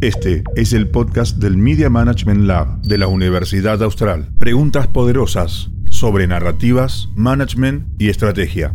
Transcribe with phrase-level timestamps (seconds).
[0.00, 4.28] Este es el podcast del Media Management Lab de la Universidad Austral.
[4.38, 8.72] Preguntas poderosas sobre narrativas, management y estrategia.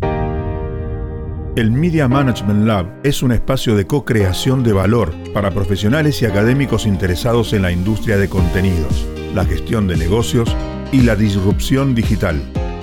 [1.56, 6.86] El Media Management Lab es un espacio de co-creación de valor para profesionales y académicos
[6.86, 10.56] interesados en la industria de contenidos, la gestión de negocios
[10.92, 12.40] y la disrupción digital.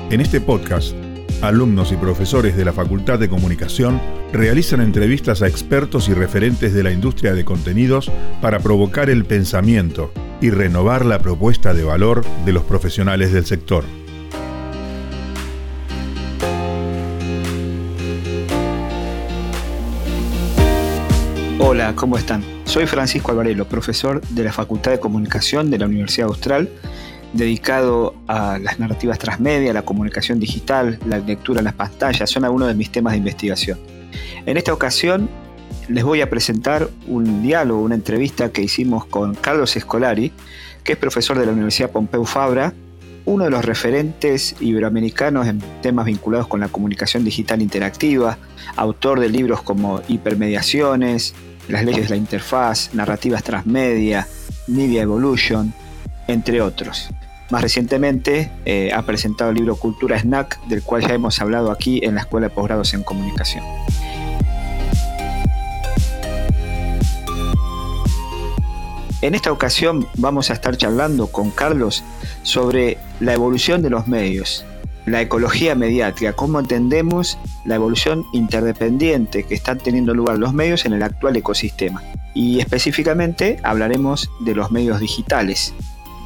[0.09, 0.95] En este podcast,
[1.41, 4.01] alumnos y profesores de la Facultad de Comunicación
[4.33, 8.11] realizan entrevistas a expertos y referentes de la industria de contenidos
[8.41, 10.11] para provocar el pensamiento
[10.41, 13.83] y renovar la propuesta de valor de los profesionales del sector.
[21.59, 22.43] Hola, ¿cómo están?
[22.65, 26.69] Soy Francisco Alvarelo, profesor de la Facultad de Comunicación de la Universidad Austral
[27.37, 32.67] dedicado a las narrativas transmedia, la comunicación digital, la lectura en las pantallas, son algunos
[32.67, 33.79] de mis temas de investigación.
[34.45, 35.29] En esta ocasión
[35.87, 40.31] les voy a presentar un diálogo, una entrevista que hicimos con Carlos Escolari,
[40.83, 42.73] que es profesor de la Universidad Pompeu Fabra,
[43.25, 48.37] uno de los referentes iberoamericanos en temas vinculados con la comunicación digital interactiva,
[48.77, 51.35] autor de libros como Hipermediaciones,
[51.67, 54.25] Las leyes de la interfaz, Narrativas transmedia,
[54.67, 55.73] Media Evolution,
[56.27, 57.09] entre otros.
[57.49, 62.01] Más recientemente eh, ha presentado el libro Cultura Snack, del cual ya hemos hablado aquí
[62.03, 63.63] en la Escuela de Posgrados en Comunicación.
[69.21, 72.03] En esta ocasión vamos a estar charlando con Carlos
[72.43, 74.63] sobre la evolución de los medios,
[75.07, 80.93] la ecología mediática, cómo entendemos la evolución interdependiente que están teniendo lugar los medios en
[80.93, 82.03] el actual ecosistema.
[82.35, 85.73] Y específicamente hablaremos de los medios digitales,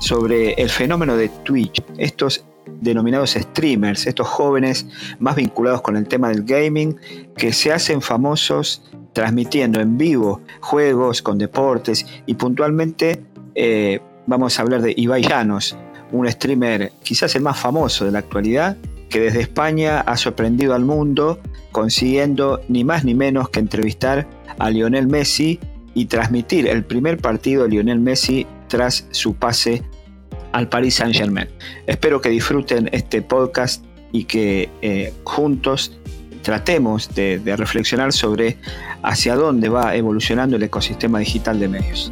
[0.02, 2.44] sobre el fenómeno de Twitch, estos
[2.82, 4.88] denominados streamers, estos jóvenes
[5.20, 6.98] más vinculados con el tema del gaming,
[7.38, 12.06] que se hacen famosos transmitiendo en vivo juegos con deportes.
[12.26, 13.24] Y puntualmente
[13.56, 15.78] eh, vamos a hablar de Ibai Llanos,
[16.12, 18.78] un streamer quizás el más famoso de la actualidad,
[19.10, 21.40] que desde España ha sorprendido al mundo
[21.72, 24.28] consiguiendo ni más ni menos que entrevistar
[24.58, 25.60] a Lionel Messi
[25.94, 29.84] y transmitir el primer partido de Lionel Messi tras su pase
[30.52, 31.48] al Paris Saint Germain.
[31.88, 35.98] Espero que disfruten este podcast y que eh, juntos
[36.42, 38.58] tratemos de, de reflexionar sobre
[39.04, 42.12] hacia dónde va evolucionando el ecosistema digital de medios.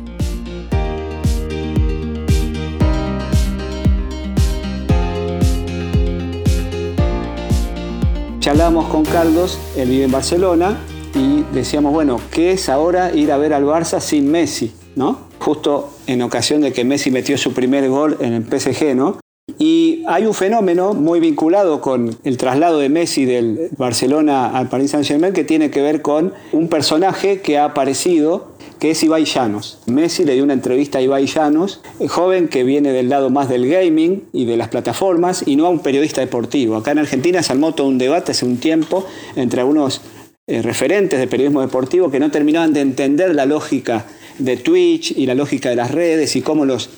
[8.40, 10.78] Charlábamos con Carlos, él vive en Barcelona,
[11.14, 14.74] y decíamos, bueno, ¿qué es ahora ir a ver al Barça sin Messi?
[14.96, 15.29] ¿No?
[15.40, 19.18] Justo en ocasión de que Messi metió su primer gol en el PSG, ¿no?
[19.58, 24.92] Y hay un fenómeno muy vinculado con el traslado de Messi del Barcelona al Paris
[24.92, 29.80] Saint-Germain que tiene que ver con un personaje que ha aparecido, que es Ibai Llanos.
[29.88, 33.68] Messi le dio una entrevista a Ibai Llanos, joven que viene del lado más del
[33.68, 36.76] gaming y de las plataformas y no a un periodista deportivo.
[36.76, 40.02] Acá en Argentina se armó todo un debate hace un tiempo entre algunos
[40.48, 44.06] eh, referentes de periodismo deportivo que no terminaban de entender la lógica
[44.40, 46.90] de Twitch y la lógica de las redes y cómo los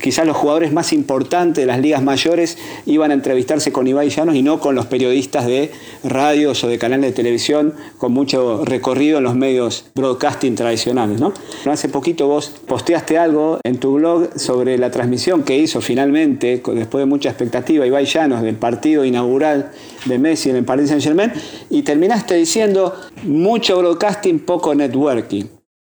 [0.00, 4.34] quizás los jugadores más importantes de las ligas mayores iban a entrevistarse con Ibai Llanos
[4.34, 5.70] y no con los periodistas de
[6.02, 11.20] radios o de canales de televisión con mucho recorrido en los medios broadcasting tradicionales.
[11.20, 11.32] ¿no?
[11.66, 17.02] Hace poquito vos posteaste algo en tu blog sobre la transmisión que hizo finalmente, después
[17.02, 19.70] de mucha expectativa, Ibai Llanos del partido inaugural
[20.04, 21.32] de Messi en el Paris Saint Germain
[21.70, 25.44] y terminaste diciendo mucho broadcasting, poco networking.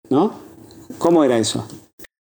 [0.10, 0.49] ¿no?
[1.00, 1.68] ¿Cómo era eso?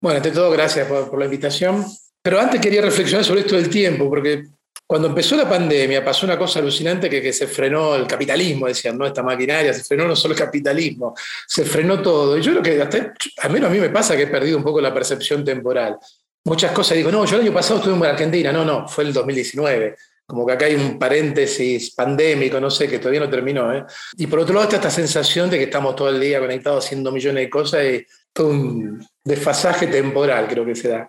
[0.01, 1.85] Bueno, ante todo, gracias por, la invitación.
[2.23, 4.45] Pero antes quería reflexionar sobre esto del tiempo, porque
[4.87, 8.99] cuando empezó la pandemia pasó una cosa alucinante que, que se frenó el capitalismo, decían,
[8.99, 9.07] ¿no?
[9.07, 11.15] Esta maquinaria, se frenó no solo el capitalismo,
[11.47, 12.37] se frenó todo.
[12.37, 14.65] Y yo creo que, hasta, al menos a mí me pasa que he perdido un
[14.65, 15.97] poco la percepción temporal.
[16.45, 19.13] Muchas cosas digo, no, yo el año pasado estuve en Argentina, no, no, fue el
[19.13, 19.97] 2019
[20.29, 23.73] como que acá hay un paréntesis pandémico, no sé, que todavía no terminó.
[23.73, 23.85] ¿eh?
[24.19, 27.11] Y por otro lado está esta sensación de que estamos todo el día conectados haciendo
[27.11, 28.07] millones de cosas y
[28.47, 31.07] un desfasaje temporal creo que se da.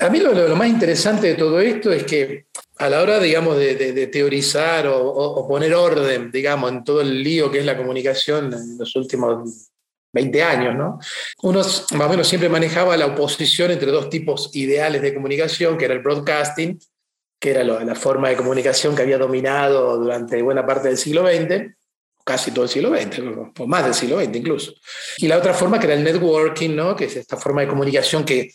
[0.00, 2.46] A mí lo, más interesante de todo esto es que
[2.78, 7.58] a la hora, digamos, de, teorizar o, poner orden, digamos, en todo el lío que
[7.58, 9.70] es la comunicación en los últimos
[10.12, 10.98] 20 años, ¿no?
[11.42, 15.84] Uno más o menos siempre manejaba la oposición entre dos tipos ideales de comunicación, que
[15.84, 16.78] era el broadcasting,
[17.38, 21.74] que era la forma de comunicación que había dominado durante buena parte del siglo XX,
[22.30, 23.18] casi todo el siglo XX,
[23.58, 24.72] o más del siglo XX incluso.
[25.18, 26.94] Y la otra forma que era el networking, ¿no?
[26.94, 28.52] que es esta forma de comunicación que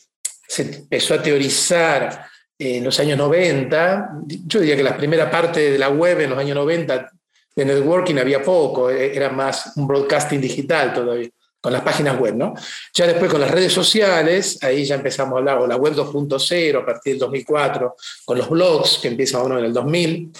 [0.48, 2.26] se empezó a teorizar
[2.58, 4.12] en los años 90.
[4.46, 7.12] Yo diría que la primera parte de la web en los años 90
[7.54, 11.30] de networking había poco, e-, era más un broadcasting digital todavía.
[11.60, 12.54] con las páginas web, ¿no?
[12.94, 16.80] Ya después con las redes sociales, ahí ya empezamos a hablar, o la web 2.0
[16.80, 20.32] a partir del 2004, con los blogs, que empieza uno en el 2000,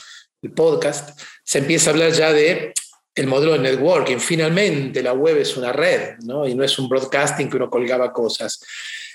[0.44, 2.74] el podcast, se empieza a hablar ya de
[3.16, 4.18] el modelo de networking.
[4.18, 6.46] Finalmente la web es una red, ¿no?
[6.46, 8.62] Y no es un broadcasting que uno colgaba cosas.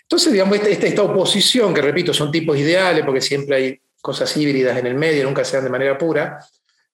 [0.02, 4.76] Entonces, digamos, esta, esta oposición, que repito, son tipos ideales, porque siempre hay cosas híbridas
[4.78, 6.38] en el medio, nunca se dan de manera pura,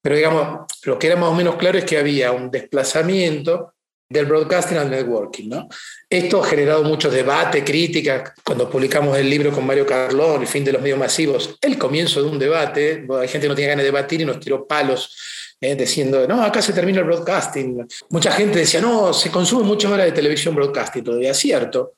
[0.02, 3.74] pero digamos, lo que era más o menos claro es que había un desplazamiento
[4.08, 5.48] del broadcasting al networking.
[5.48, 5.68] ¿no?
[6.08, 8.34] Esto ha generado mucho debate, crítica.
[8.44, 12.22] Cuando publicamos el libro con Mario Carlón, El fin de los medios masivos, el comienzo
[12.22, 15.45] de un debate, hay gente que no tenía ganas de debatir y nos tiró palos
[15.60, 17.86] eh, diciendo, no, acá se termina el broadcasting.
[18.10, 21.94] Mucha gente decía, no, se consume muchas horas de televisión broadcasting, todavía es cierto.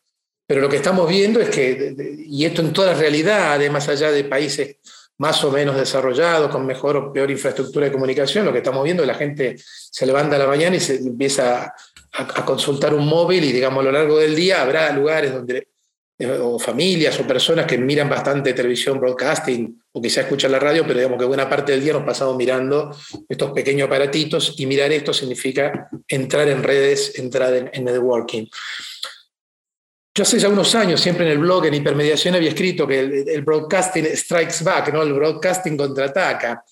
[0.47, 1.95] Pero lo que estamos viendo es que,
[2.27, 4.77] y esto en toda la realidad, más allá de países
[5.19, 9.03] más o menos desarrollados, con mejor o peor infraestructura de comunicación, lo que estamos viendo
[9.03, 11.75] es que la gente se levanta a la mañana y se empieza
[12.13, 15.69] a, consultar un móvil y, digamos, a lo largo del día habrá lugares donde,
[16.21, 20.99] o familias o personas que miran bastante televisión, broadcasting, o quizá escuchan la radio, pero
[20.99, 22.95] digamos que buena parte del día nos pasamos mirando
[23.29, 28.47] estos pequeños aparatitos y mirar esto significa entrar en redes, entrar en, networking.
[30.15, 33.29] Yo hace ya unos años, siempre en el blog, en Hipermediación, había escrito que el,
[33.29, 35.03] el, broadcasting strikes back, ¿no?
[35.03, 36.65] el broadcasting contraataca.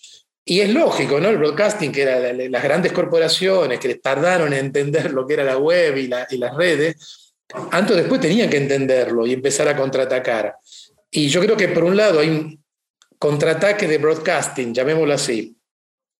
[0.48, 1.28] Y es lógico, ¿no?
[1.28, 5.58] El broadcasting, que eran las grandes corporaciones que tardaron en entender lo que era la
[5.58, 7.25] web y, las redes,
[7.70, 10.56] antes después tenían que entenderlo y empezar a contraatacar.
[11.10, 12.64] Y yo creo que por un lado hay un
[13.18, 15.56] contraataque de broadcasting, llamémoslo así,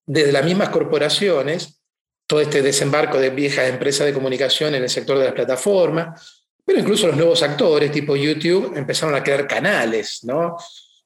[0.07, 1.81] desde las mismas corporaciones,
[2.27, 6.81] todo este desembarco de viejas empresas de comunicación en el sector de las plataformas, pero
[6.81, 10.57] incluso los nuevos actores tipo YouTube empezaron a crear canales, ¿no?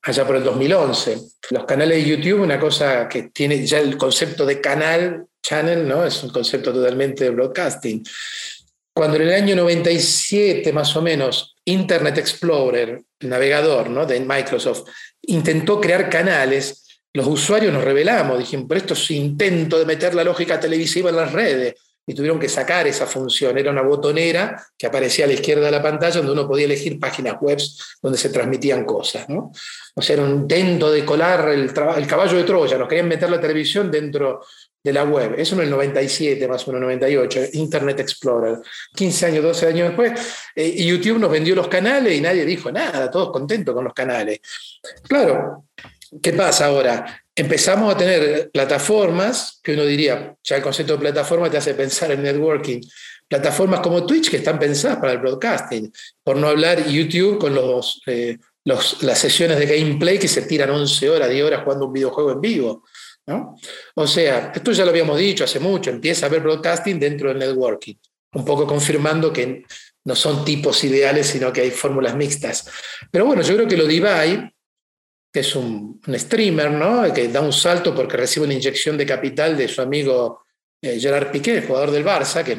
[0.02, 1.18] allá por el 2011.
[1.50, 6.04] Los canales de YouTube, una cosa que tiene ya el concepto de canal, channel, ¿no?
[6.04, 8.02] Es un concepto totalmente de broadcasting.
[9.00, 14.90] Cuando en el año 97, más o menos, Internet Explorer, el navegador de Microsoft,
[15.22, 20.22] intentó crear canales, los usuarios nos revelamos, dijimos, pero esto es intento de meter la
[20.22, 21.76] lógica televisiva en las redes
[22.06, 23.56] y tuvieron que sacar esa función.
[23.56, 26.98] Era una botonera que aparecía a la izquierda de la pantalla donde uno podía elegir
[26.98, 27.58] páginas web
[28.02, 29.28] donde se transmitían cosas.
[29.28, 29.52] ¿no?
[29.94, 33.30] O sea, era un intento de colar el, el caballo de Troya, nos querían meter
[33.30, 34.40] la televisión dentro
[34.82, 35.34] de la web.
[35.38, 38.58] Eso en el 97, más o menos 98, Internet Explorer.
[38.94, 40.12] 15 años, 12 años después,
[40.54, 44.40] eh, YouTube nos vendió los canales y nadie dijo nada, todos contentos con los canales.
[45.06, 45.66] Claro,
[46.22, 47.22] ¿qué pasa ahora?
[47.40, 52.12] Empezamos a tener plataformas, que uno diría, ya el concepto de plataforma te hace pensar
[52.12, 52.80] en networking,
[53.26, 55.90] plataformas como Twitch que están pensadas para el broadcasting,
[56.22, 61.08] por no hablar YouTube con los, eh, las sesiones de gameplay que se tiran 11
[61.08, 62.84] horas, 10 horas jugando un videojuego en vivo.
[63.26, 63.56] ¿no?
[63.94, 67.38] O sea, esto ya lo habíamos dicho hace mucho, empieza a haber broadcasting dentro del
[67.38, 67.94] networking,
[68.34, 69.64] un poco confirmando que
[70.04, 72.66] no son tipos ideales, sino que hay fórmulas mixtas.
[73.10, 74.52] Pero bueno, yo creo que lo de Ibai,
[75.32, 77.12] que es un, streamer, ¿no?
[77.12, 80.44] que da un salto porque recibe una inyección de capital de su amigo
[80.82, 82.56] eh, Gerard Piqué, el jugador del Barça, que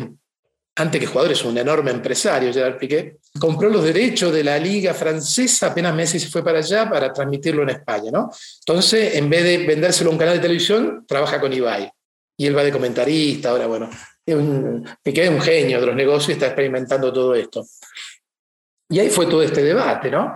[0.76, 4.94] antes que jugador es un enorme empresario, Gerard Piqué, compró los derechos de la liga
[4.94, 8.10] francesa, apenas Messi se fue para allá para transmitirlo en España.
[8.12, 8.32] ¿no?
[8.60, 11.92] Entonces, en vez de vendérselo a un canal de televisión, trabaja con Ibai.
[12.38, 13.90] Y él va de comentarista, ahora bueno,
[15.04, 17.66] Piqué es un genio de los negocios y está experimentando todo esto.
[18.90, 20.34] Y ahí fue todo este debate, ¿no?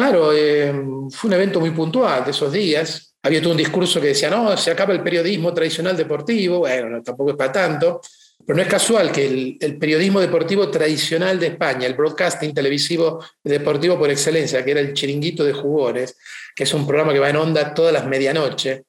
[0.00, 0.72] Claro, eh,
[1.10, 3.14] fue un evento muy puntual de esos días.
[3.22, 6.60] Había todo un discurso que decía, no, se acaba el periodismo tradicional deportivo.
[6.60, 8.00] Bueno, tampoco es para tanto.
[8.46, 13.98] Pero no es casual que el, periodismo deportivo tradicional de España, el broadcasting televisivo deportivo
[13.98, 16.16] por excelencia, que era el chiringuito de jugadores,
[16.56, 18.84] que es un programa que va en onda todas las medianoche,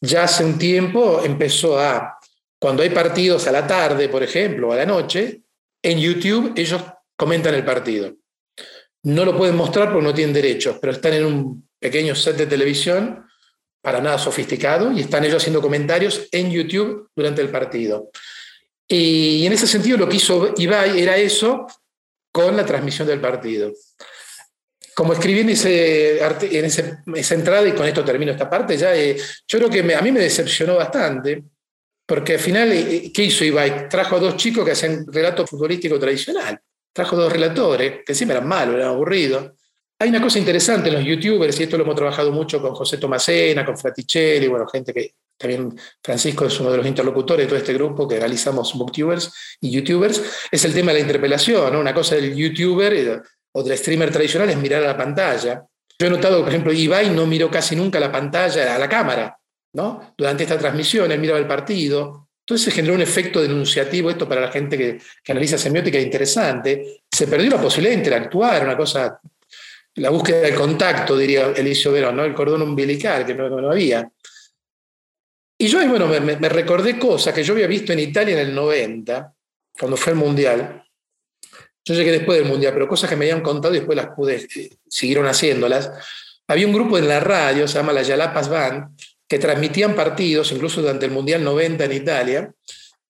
[0.00, 2.18] ya hace un tiempo empezó a,
[2.58, 5.42] cuando hay partidos a la tarde, por ejemplo, o a la noche,
[5.80, 6.82] en YouTube ellos
[7.16, 8.12] comentan el partido.
[9.04, 12.46] No lo pueden mostrar porque no tienen derechos, pero están en un pequeño set de
[12.46, 13.26] televisión,
[13.82, 18.10] para nada sofisticado, y están ellos haciendo comentarios en YouTube durante el partido.
[18.88, 21.66] Y en ese sentido lo que hizo Ibai era eso
[22.32, 23.72] con la transmisión del partido.
[24.94, 29.18] Como escribí en, ese, en esa entrada, y con esto termino esta parte, ya eh,
[29.46, 31.44] yo creo que a mí me decepcionó bastante,
[32.06, 33.86] porque al final, eh, ¿qué hizo Ibai?
[33.86, 36.58] Trajo a dos chicos que hacen relato futbolístico tradicional
[36.94, 39.52] trajo dos relatores, que siempre eran malos, eran aburridos.
[39.98, 42.98] Hay una cosa interesante en los youtubers, y esto lo hemos trabajado mucho con José
[42.98, 47.58] Tomasena, con Fraticelli, bueno, gente que también Francisco es uno de los interlocutores de todo
[47.58, 51.74] este grupo que realizamos booktubers y youtubers, es el tema de la interpelación.
[51.74, 53.22] Una cosa del youtuber
[53.52, 55.64] o del streamer tradicional es mirar a la pantalla.
[55.98, 59.36] Yo he notado, por ejemplo, Ibai no miró casi nunca la pantalla, a la cámara,
[59.72, 60.14] ¿no?
[60.16, 64.42] Durante esta transmisión, él miraba el partido, Entonces se generó un efecto denunciativo, esto para
[64.42, 65.00] la gente que,
[65.32, 69.18] analiza semiótica interesante, se perdió la posibilidad de interactuar, una cosa,
[69.94, 72.24] la búsqueda del contacto, diría Elisio Verón, ¿no?
[72.24, 74.06] el cordón umbilical, que no, había.
[75.56, 78.54] Y yo bueno, me, me, recordé cosas que yo había visto en Italia en el
[78.54, 79.34] 90,
[79.78, 80.84] cuando fue el Mundial.
[81.82, 84.46] Yo llegué después del Mundial, pero cosas que me habían contado y después las pude,
[84.54, 85.90] eh, siguieron haciéndolas.
[86.46, 88.94] Había un grupo en la radio, se llama la Yalapas Band,
[89.28, 92.54] que transmitían partidos, incluso durante el Mundial 90 en Italia,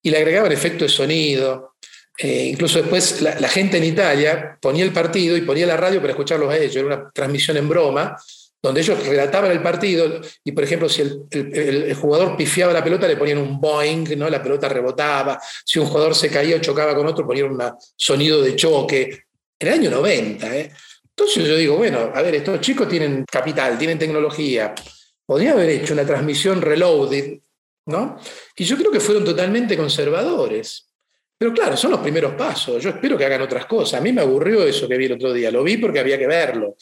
[0.02, 1.74] y le agregaban efecto de sonido.
[2.18, 6.12] Eh, incluso después la, gente en Italia ponía el partido y ponía la radio para
[6.12, 6.76] escucharlos a ellos.
[6.76, 8.16] Era una transmisión en broma,
[8.62, 13.16] donde ellos relataban el partido y, por ejemplo, si el, jugador pifiaba la pelota, le
[13.16, 14.30] ponían un boing, ¿no?
[14.30, 15.40] la pelota rebotaba.
[15.64, 17.62] Si un jugador se caía o chocaba con otro, ponían un
[17.96, 19.24] sonido de choque.
[19.58, 20.56] En el año 90.
[20.56, 20.72] ¿eh?
[21.16, 24.74] Entonces yo digo, bueno, a ver, estos chicos tienen capital, tienen tecnología,
[25.26, 27.38] podría haber hecho una transmisión reloaded,
[27.86, 28.18] ¿no?
[28.56, 30.88] Y yo creo que fueron totalmente conservadores.
[31.36, 32.82] Pero claro, son los primeros pasos.
[32.82, 34.00] Yo espero que hagan otras cosas.
[34.00, 35.50] A mí me aburrió eso que vi el otro día.
[35.50, 36.76] Lo vi porque había que verlo,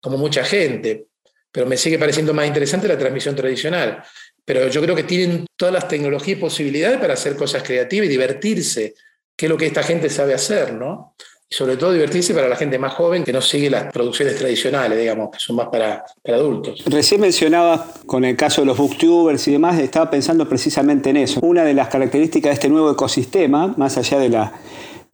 [0.00, 1.06] como mucha gente.
[1.52, 4.02] Pero me sigue pareciendo más interesante la transmisión tradicional.
[4.44, 8.10] Pero yo creo que tienen todas las tecnologías y posibilidades para hacer cosas creativas y
[8.10, 8.94] divertirse,
[9.36, 11.14] que es lo que esta gente sabe hacer, ¿no?
[11.50, 14.98] Y sobre todo divertirse para la gente más joven que no sigue las producciones tradicionales,
[14.98, 16.84] digamos, que son más para, adultos.
[16.86, 21.40] Recién mencionaba con el caso de los booktubers y demás, estaba pensando precisamente en eso.
[21.40, 24.52] Una de las características de este nuevo ecosistema, más allá de la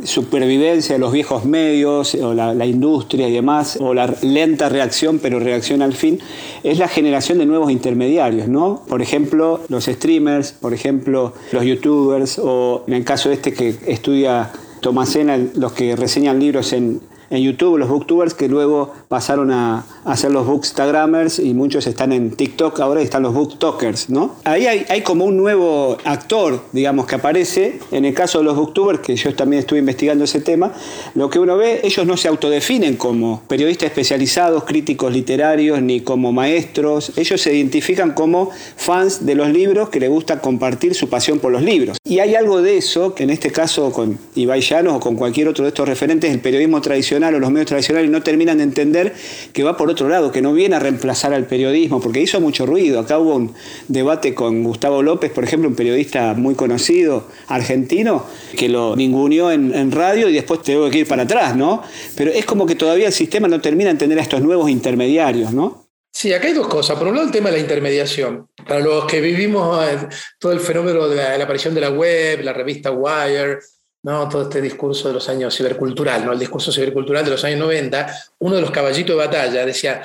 [0.02, 5.20] supervivencia de los viejos medios o la, la, industria y demás, o la lenta reacción,
[5.20, 6.18] pero reacción al fin,
[6.64, 8.82] es la generación de nuevos intermediarios, ¿no?
[8.88, 14.50] Por ejemplo, los streamers, por ejemplo, los youtubers, o en el caso este que estudia
[14.84, 17.00] Tomasena, los que reseñan libros en,
[17.30, 22.32] en YouTube, los booktubers que luego pasaron a, hacer los bookstagrammers y muchos están en
[22.32, 24.36] TikTok ahora y están los booktokers, ¿no?
[24.44, 27.78] Ahí hay, hay, como un nuevo actor, digamos, que aparece.
[27.90, 30.72] En el caso de los booktubers, que yo también estuve investigando ese tema,
[31.14, 36.32] lo que uno ve, ellos no se autodefinen como periodistas especializados, críticos literarios, ni como
[36.32, 37.12] maestros.
[37.16, 41.50] Ellos se identifican como fans de los libros que les gusta compartir su pasión por
[41.50, 41.96] los libros.
[42.14, 45.49] Y hay algo de eso, que en este caso con Ibai Llanos o con cualquier
[45.49, 49.12] otro de estos referentes, el periodismo tradicional o los medios tradicionales no terminan de entender
[49.52, 52.66] que va por otro lado, que no viene a reemplazar al periodismo, porque hizo mucho
[52.66, 53.00] ruido.
[53.00, 53.52] Acá hubo un
[53.88, 58.25] debate con Gustavo López, por ejemplo, un periodista muy conocido, argentino,
[58.56, 61.83] que lo ninguneó en, en radio y después tuvo que ir para atrás, ¿no?
[62.14, 65.52] Pero es como que todavía el sistema no termina de entender a estos nuevos intermediarios,
[65.52, 65.83] ¿no?
[66.14, 66.97] Sí, acá hay dos cosas.
[66.97, 68.49] Por un lado, el tema de la intermediación.
[68.68, 72.52] Para los que vivimos eh, todo el fenómeno de la, aparición de la web, la
[72.52, 73.59] revista Wire,
[74.04, 74.28] ¿no?
[74.28, 76.33] todo este discurso de los años cibercultural, ¿no?
[76.33, 80.02] el discurso cibercultural de los años 90, uno de los caballitos de batalla decía,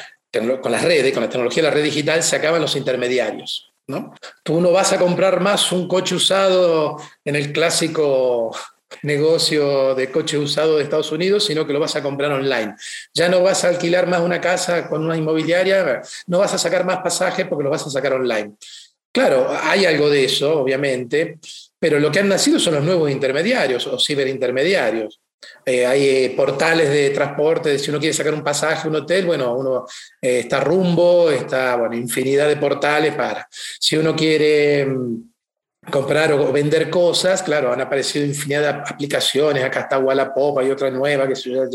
[0.62, 3.72] con las redes, con la tecnología de la red digital, se acaban los intermediarios.
[3.86, 4.16] ¿no?
[4.42, 8.56] Tú no vas a comprar más un coche usado en el clásico
[9.04, 12.76] negocio de coche usado de Estados Unidos, sino que lo vas a comprar online.
[13.14, 16.86] Ya no vas a alquilar más una casa con una inmobiliaria, no vas a sacar
[16.86, 18.54] más pasajes porque lo vas a sacar online.
[19.12, 21.40] Claro, hay algo de eso, obviamente,
[21.80, 25.20] pero lo que han nacido son los nuevos intermediarios o ciberintermediarios.
[25.66, 29.56] Eh, hay eh, portales de transporte, si uno quiere sacar un pasaje, un hotel, bueno,
[29.56, 29.86] uno
[30.22, 33.48] eh, está rumbo, está, infinidad de portales para.
[33.52, 35.29] Si uno quiere mm,
[35.92, 40.92] comprar o vender cosas, claro, han aparecido infinidad de aplicaciones, acá está Wallapop, hay otra
[40.92, 41.70] nueva, que se llama,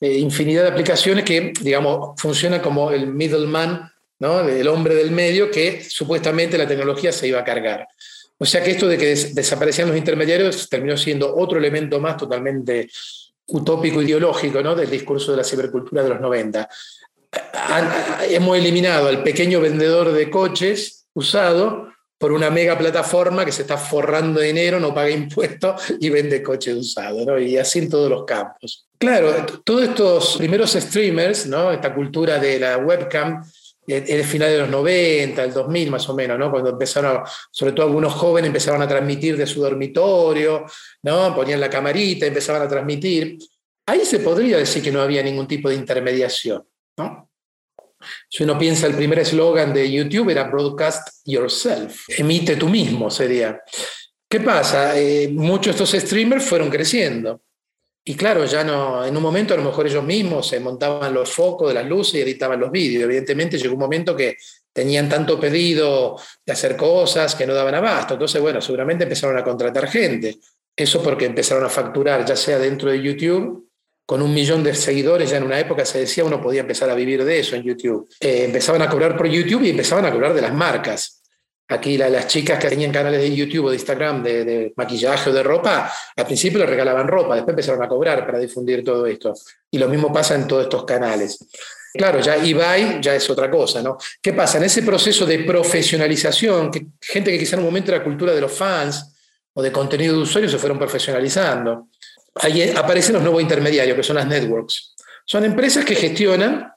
[0.00, 4.40] infinidad de aplicaciones que, digamos, funcionan como el middleman, ¿no?
[4.40, 7.86] el hombre del medio, que supuestamente la tecnología se iba a cargar.
[8.38, 12.88] O sea que esto de que desaparecían los intermediarios terminó siendo otro elemento más totalmente
[13.46, 14.74] utópico ideológico ¿no?
[14.74, 16.68] del discurso de la cibercultura de los 90.
[18.30, 21.88] hemos eliminado al pequeño vendedor de coches usado
[22.18, 26.74] por una mega plataforma que se está forrando dinero, no paga impuestos y vende coches
[26.76, 27.38] usados, ¿no?
[27.38, 28.86] y así en todos los campos.
[28.98, 31.70] Claro, todos estos primeros streamers, ¿no?
[31.70, 33.44] esta cultura de la webcam,
[33.86, 36.50] en el final de los 90, el 2000 más o menos, ¿no?
[36.50, 40.64] cuando empezaron, sobre todo algunos jóvenes empezaban a transmitir de su dormitorio,
[41.02, 41.34] ¿no?
[41.34, 43.38] ponían la camarita, empezaban a transmitir.
[43.86, 46.66] Ahí se podría decir que no había ningún tipo de intermediación.
[46.98, 47.27] ¿no?
[48.28, 53.60] Si uno piensa, el primer eslogan de YouTube era Broadcast Yourself, emite tú mismo sería.
[54.28, 54.98] ¿Qué pasa?
[54.98, 57.40] Eh, muchos de estos streamers fueron creciendo.
[58.04, 61.30] Y claro, ya no, en un momento a lo mejor ellos mismos se montaban los
[61.30, 63.04] focos de las luces y editaban los vídeos.
[63.04, 64.36] Evidentemente llegó un momento que
[64.72, 68.14] tenían tanto pedido de hacer cosas que no daban abasto.
[68.14, 70.38] Entonces, bueno, seguramente empezaron a contratar gente.
[70.74, 73.67] Eso porque empezaron a facturar, ya sea dentro de YouTube,
[74.08, 76.94] con un millón de seguidores, ya en una época se decía uno podía empezar a
[76.94, 78.08] vivir de eso en YouTube.
[78.20, 81.20] Eh, empezaban a cobrar por YouTube y empezaban a cobrar de las marcas.
[81.68, 85.42] Aquí las chicas que tenían canales de YouTube o de Instagram de, maquillaje o de
[85.42, 89.34] ropa, al principio le regalaban ropa, después empezaron a cobrar para difundir todo esto.
[89.70, 91.46] Y lo mismo pasa en todos estos canales.
[91.92, 93.98] Claro, ya eBay ya es otra cosa, ¿no?
[94.22, 94.56] ¿Qué pasa?
[94.56, 98.40] En ese proceso de profesionalización, que gente que quizá en un momento era cultura de
[98.40, 99.18] los fans
[99.52, 101.88] o de contenido de usuarios se fueron profesionalizando.
[102.40, 104.94] Ahí aparecen los nuevos intermediarios, que son las networks.
[105.24, 106.72] Son empresas que gestionan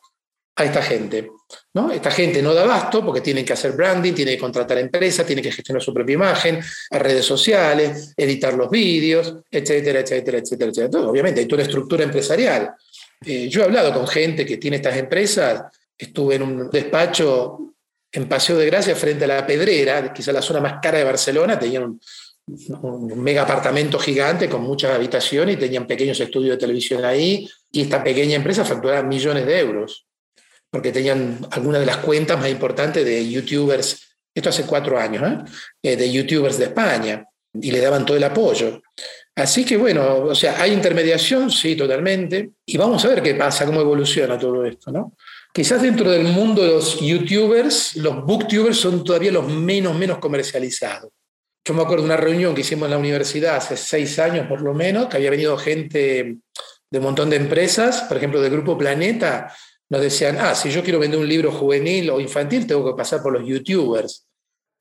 [0.56, 1.32] a esta gente.
[1.74, 1.92] ¿no?
[1.92, 5.44] Esta gente no da abasto porque tienen que hacer branding, tienen que contratar empresas, tienen
[5.44, 6.60] que gestionar su propia imagen,
[6.92, 11.04] a redes sociales, editar los vídeos, etcétera, etcétera, etcétera, etcétera.
[11.08, 12.74] obviamente hay toda una estructura empresarial.
[13.26, 15.64] Eh, yo he hablado con gente que tiene estas empresas,
[15.98, 17.76] estuve en un despacho
[18.12, 21.58] en Paseo de Gracia frente a la Pedrera, quizá la zona más cara de Barcelona,
[21.58, 22.02] tenían un,
[22.82, 27.82] un mega apartamento gigante con muchas habitaciones y tenían pequeños estudios de televisión ahí, y
[27.82, 30.06] esta pequeña empresa facturaba millones de euros
[30.72, 35.38] porque tenían algunas de las cuentas más importantes de youtubers, esto hace cuatro años, ¿eh?
[35.84, 38.82] Eh, de youtubers de España, y le daban todo el apoyo.
[39.36, 43.66] Así que bueno, o sea, hay intermediación, sí, totalmente, y vamos a ver qué pasa,
[43.66, 45.14] cómo evoluciona todo esto, ¿no?
[45.54, 51.12] Quizás dentro del mundo de los youtubers, los booktubers son todavía los menos, menos comercializados.
[51.64, 54.62] Yo me acuerdo de una reunión que hicimos en la universidad hace seis años por
[54.62, 56.38] lo menos, que había venido gente
[56.90, 59.54] de un montón de empresas, por ejemplo, del Grupo Planeta,
[59.90, 63.22] nos decían, ah, si yo quiero vender un libro juvenil o infantil, tengo que pasar
[63.22, 64.28] por los youtubers.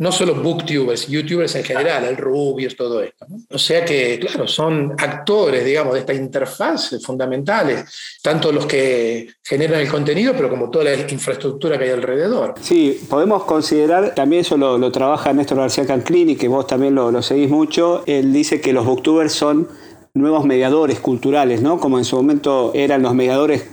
[0.01, 3.27] No solo booktubers, youtubers en general, el Rubius, todo esto.
[3.51, 7.85] O sea que, claro, son actores, digamos, de esta interfaz fundamentales,
[8.23, 12.55] tanto los que generan el contenido, pero como toda la infraestructura que hay alrededor.
[12.63, 17.21] Sí, podemos considerar, también eso lo, trabaja Néstor García Canclini, que vos también lo, lo
[17.21, 19.69] seguís mucho, él dice que los booktubers son
[20.15, 21.79] nuevos mediadores culturales, ¿no?
[21.79, 23.65] Como en su momento eran los mediadores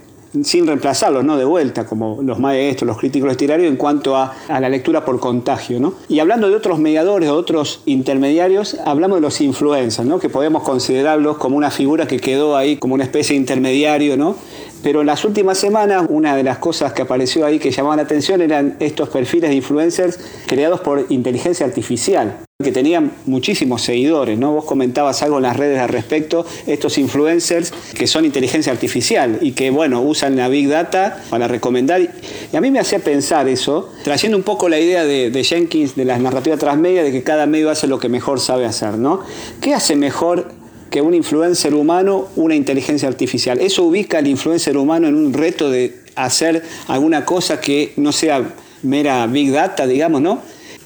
[0.42, 1.36] sin reemplazarlos, ¿no?
[1.36, 5.80] De vuelta, como los maestros, los críticos literarios, en cuanto a, la lectura por contagio,
[5.80, 5.94] ¿no?
[6.08, 10.18] Y hablando de otros mediadores, otros intermediarios, hablamos de los influencers, ¿no?
[10.18, 14.36] Que podemos considerarlos como una figura que quedó ahí como una especie de intermediario, ¿no?
[14.82, 18.04] Pero en las últimas semanas, una de las cosas que apareció ahí que llamaban la
[18.04, 24.52] atención eran estos perfiles de influencers creados por inteligencia artificial que tenían muchísimos seguidores, ¿no?
[24.52, 29.52] Vos comentabas algo en las redes al respecto, estos influencers que son inteligencia artificial y
[29.52, 32.00] que, bueno, usan la Big Data para recomendar.
[32.00, 36.04] Y a mí me hacía pensar eso, trayendo un poco la idea de, Jenkins, de
[36.04, 39.20] la narrativa transmedia, de que cada medio hace lo que mejor sabe hacer, ¿no?
[39.60, 40.50] ¿Qué hace mejor
[40.90, 43.60] que un influencer humano una inteligencia artificial?
[43.60, 48.54] Eso ubica al influencer humano en un reto de hacer alguna cosa que no sea
[48.82, 50.42] mera Big Data, digamos, ¿no?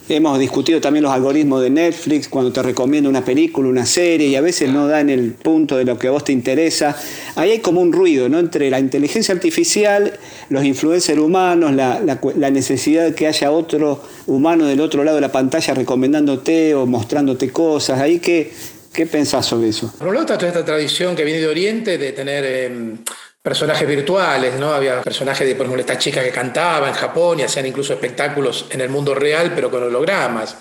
[0.09, 4.35] Hemos discutido también los algoritmos de Netflix cuando te recomienda una película, una serie y
[4.35, 6.97] a veces no dan el punto de lo que a vos te interesa.
[7.37, 8.41] Ahí hay como un ruido ¿no?
[8.41, 14.81] entre la inteligencia artificial, los influencers humanos, la, necesidad de que haya otro humano del
[14.81, 18.01] otro lado de la pantalla recomendándote o mostrándote cosas.
[18.01, 18.53] Ahí qué,
[18.93, 19.93] ¿Qué pensás sobre eso?
[19.99, 22.99] Por un lado está toda esta tradición que viene de Oriente de tener em,
[23.41, 24.73] personajes virtuales, ¿no?
[24.73, 28.67] Había personajes de, por ejemplo, esta chica que cantaba en Japón y hacían incluso espectáculos
[28.71, 30.57] en el mundo real, pero con hologramas.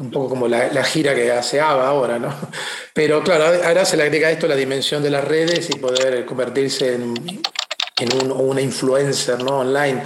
[0.00, 2.32] Un poco como la, gira que hace ABBA ahora, ¿no?
[2.94, 6.24] Pero claro, ahora se le agrega a esto la dimensión de las redes y poder
[6.24, 7.14] convertirse en,
[7.98, 9.58] en una influencer, ¿no?
[9.58, 10.00] Online.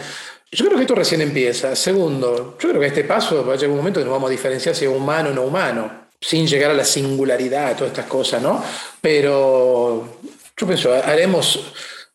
[0.51, 1.77] Yo creo que esto recién empieza.
[1.77, 4.31] Segundo, yo creo que este paso va a llegar un momento que nos vamos a
[4.31, 8.41] diferenciar si es humano o no humano, sin llegar a la singularidad, todas estas cosas,
[8.41, 8.63] ¿no?
[9.01, 10.19] Pero
[10.57, 11.61] yo pienso, haremos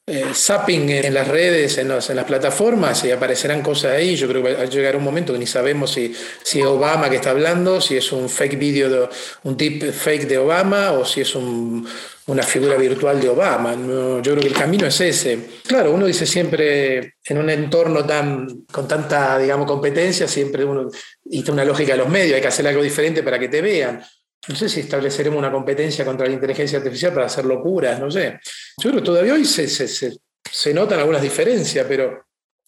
[0.10, 4.16] eh, zapping en las redes, en, las plataformas, y aparecerán cosas ahí.
[4.16, 7.10] Yo creo que va a llegar un momento que ni sabemos si, si es Obama
[7.10, 9.10] que está hablando, si es un fake video, de,
[9.44, 13.76] un tip fake de Obama o si es una figura virtual de Obama.
[13.76, 15.40] yo creo que el camino es ese.
[15.68, 20.90] Claro, uno dice siempre en un entorno tan, con tanta, digamos, competencia, siempre uno,
[21.26, 24.02] y una lógica de los medios, hay que hacer algo diferente para que te vean.
[24.48, 28.40] No sé si estableceremos una competencia contra la inteligencia artificial para hacer locuras, no sé.
[28.82, 32.26] Yo creo que todavía hoy se, se, se, notan algunas diferencias, pero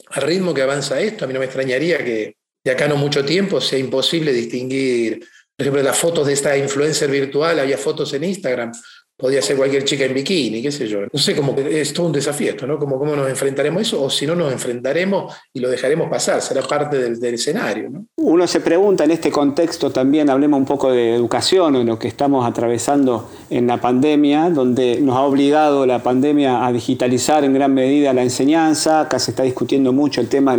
[0.08, 3.24] al ritmo que avanza esto, a mí no me extrañaría que de acá no mucho
[3.24, 8.24] tiempo sea imposible distinguir, por ejemplo, las fotos de esta influencer virtual, había fotos en
[8.24, 8.72] Instagram,
[9.20, 11.02] podría ser cualquier chica en bikini, qué sé yo.
[11.12, 12.80] No sé cómo es todo un desafío esto, ¿no?
[12.80, 16.42] Como cómo nos enfrentaremos a eso, o si no nos enfrentaremos y lo dejaremos pasar,
[16.42, 17.90] será parte del, escenario.
[17.90, 18.06] ¿no?
[18.16, 22.08] Uno se pregunta en este contexto también, hablemos un poco de educación, en lo que
[22.08, 27.74] estamos atravesando en la pandemia, donde nos ha obligado la pandemia a digitalizar en gran
[27.74, 30.56] medida la enseñanza, acá se está discutiendo mucho el tema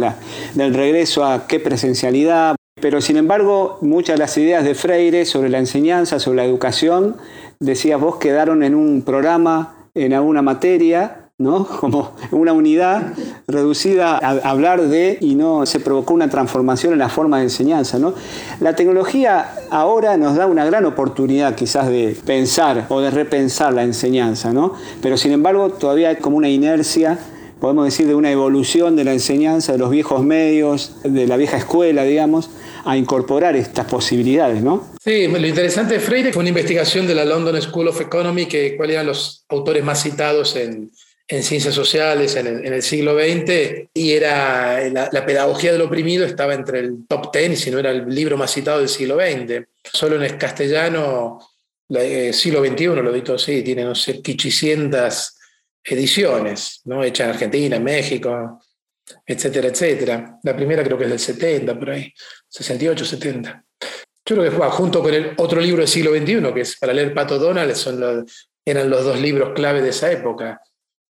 [0.54, 5.48] del regreso a qué presencialidad, pero sin embargo muchas de las ideas de Freire sobre
[5.48, 7.16] la enseñanza, sobre la educación,
[7.60, 11.66] decías vos, quedaron en un programa, en alguna materia, ¿no?
[11.80, 13.12] Como una unidad
[13.46, 17.98] reducida a hablar de y no se provocó una transformación en la forma de enseñanza.
[17.98, 18.14] ¿no?
[18.60, 23.82] La tecnología ahora nos da una gran oportunidad quizás de pensar o de repensar la
[23.82, 24.74] enseñanza, ¿no?
[25.02, 27.18] pero sin embargo todavía hay como una inercia
[27.60, 31.58] podemos decir, de una evolución de la enseñanza de los viejos medios, de la vieja
[31.58, 32.48] escuela, digamos,
[32.84, 34.92] a incorporar estas posibilidades, ¿no?
[35.02, 38.76] Sí, lo interesante de Freire fue una investigación de la London School of Economy, que
[38.76, 40.90] cuáles eran los autores más citados en,
[41.30, 46.80] en ciencias sociales en el, siglo XX y era la, pedagogía del oprimido estaba entre
[46.80, 49.64] el top ten, si no era el libro más citado del siglo XX.
[49.84, 51.38] Solo en el castellano,
[51.88, 55.36] el siglo XXI lo editó así, tiene, no sé, 800
[55.84, 57.04] ediciones, ¿no?
[57.04, 58.60] hechas en Argentina, en México,
[59.26, 60.38] etcétera, etcétera.
[60.42, 62.12] La primera creo que es del 70, por ahí,
[62.48, 63.64] 68, 70.
[64.24, 66.92] Yo creo que fue junto con el otro libro del siglo XXI, que es para
[66.92, 68.26] leer Pato Donald, son
[68.64, 70.60] eran los dos libros clave de esa época.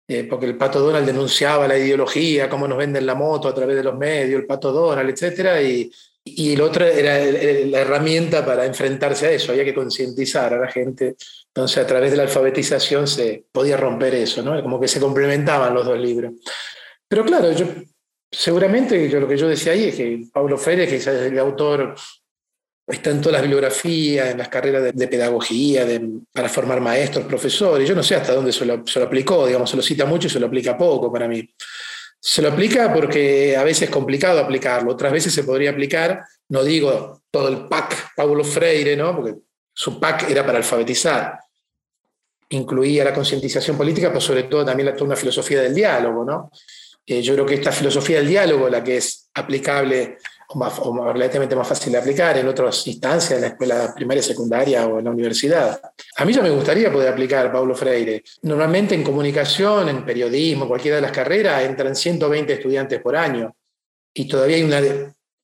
[0.07, 3.75] Eh, porque el Pato Donald denunciaba la ideología, cómo nos venden la moto a través
[3.75, 5.61] de los medios, el Pato Donald, etc.
[5.63, 5.91] Y,
[6.23, 7.19] y el otro era
[7.67, 11.15] la herramienta para enfrentarse a eso, había que concientizar a la gente.
[11.47, 14.59] Entonces, a través de la alfabetización se podía romper eso, ¿no?
[14.63, 16.33] Como que se complementaban los dos libros.
[17.09, 17.65] Pero claro, yo,
[18.31, 21.95] seguramente yo, lo que yo decía ahí es que Pablo Freire, que es el autor
[22.87, 25.85] está en todas las bibliografías, en las carreras de, pedagogía,
[26.31, 27.87] para formar maestros, profesores.
[27.87, 30.39] Yo no sé hasta dónde se lo, aplicó, digamos, se lo cita mucho y se
[30.39, 31.47] lo aplica poco para mí.
[32.19, 36.63] Se lo aplica porque a veces es complicado aplicarlo, otras veces se podría aplicar, no
[36.63, 39.15] digo todo el PAC Paulo Freire, ¿no?
[39.15, 39.35] porque
[39.73, 41.39] su PAC era para alfabetizar,
[42.49, 46.25] incluía la concientización política, pero sobre todo también toda una filosofía del diálogo.
[46.25, 46.51] ¿no?
[47.09, 50.19] Eh, yo creo que esta filosofía del diálogo, la que es aplicable
[50.49, 50.77] o, más,
[51.11, 55.05] relativamente más fácil de aplicar en otras instancias, en la escuela primaria, secundaria o en
[55.05, 55.81] la universidad.
[56.17, 58.23] A mí ya me gustaría poder aplicar Paulo Freire.
[58.43, 63.55] Normalmente en comunicación, en periodismo, cualquiera de las carreras, entran 120 estudiantes por año
[64.13, 64.79] y todavía hay una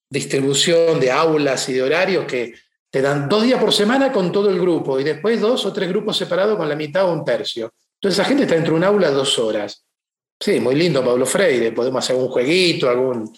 [0.07, 2.53] distribución de aulas y de horarios que
[2.91, 5.89] te dan dos días por semana con todo el grupo y después dos o tres
[5.89, 7.73] grupos separados con la mitad o un tercio.
[7.95, 9.83] Entonces esa gente está dentro de un aula dos horas.
[10.39, 13.31] Sí, muy lindo Pablo Freire, podemos hacer un jueguito, algún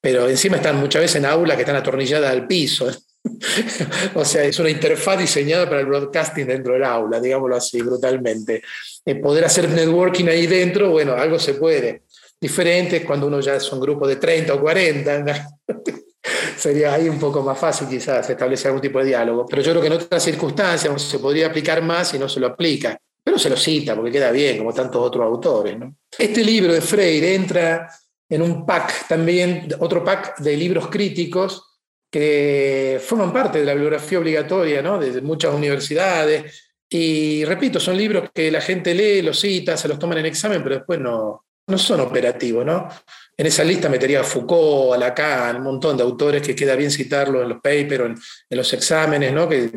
[0.00, 2.88] pero encima están muchas veces en aulas que están atornilladas al piso.
[4.14, 8.62] o sea, es una interfaz diseñada para el broadcasting dentro del aula, digámoslo así, brutalmente.
[9.04, 12.02] Eh, poder hacer networking ahí dentro, bueno, algo se puede.
[12.40, 15.48] Diferente es cuando uno ya es un grupo de 30 o 40.
[16.56, 19.46] Sería ahí un poco más fácil quizás establecer algún tipo de diálogo.
[19.46, 22.46] Pero yo creo que en otras circunstancias se podría aplicar más y no se lo
[22.46, 23.00] aplica.
[23.28, 25.76] Pero se lo cita porque queda bien, como tantos otros autores.
[26.18, 27.86] Este libro de Freire entra
[28.26, 31.78] en un pack también, otro pack de libros críticos
[32.10, 34.98] que forman parte de la bibliografía obligatoria ¿no?
[34.98, 36.72] de muchas universidades.
[36.88, 40.62] Y repito, son libros que la gente lee, los cita, se los toman en examen,
[40.62, 42.64] pero después no, no son operativos.
[42.64, 42.88] ¿no?
[43.36, 46.90] En esa lista metería a Foucault, a Lacan, un montón de autores que queda bien
[46.90, 48.16] citarlos en los papers o en,
[48.56, 49.46] los exámenes, ¿no?
[49.46, 49.70] que